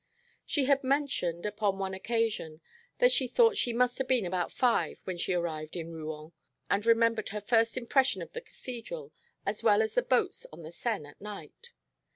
She 0.47 0.65
had 0.65 0.83
mentioned 0.83 1.45
upon 1.45 1.77
one 1.77 1.93
occasion 1.93 2.61
that 2.97 3.11
she 3.11 3.27
thought 3.27 3.55
she 3.55 3.71
must 3.71 3.99
have 3.99 4.07
been 4.07 4.25
about 4.25 4.51
five 4.51 4.99
when 5.03 5.19
she 5.19 5.31
arrived 5.35 5.75
in 5.75 5.91
Rouen, 5.93 6.31
and 6.71 6.83
remembered 6.87 7.29
her 7.29 7.39
first 7.39 7.77
impression 7.77 8.23
of 8.23 8.33
the 8.33 8.41
Cathedral 8.41 9.13
as 9.45 9.61
well 9.61 9.79
as 9.79 9.93
the 9.93 10.01
boats 10.01 10.47
on 10.51 10.63
the 10.63 10.71
Seine 10.71 11.09
at 11.09 11.21
night. 11.21 11.73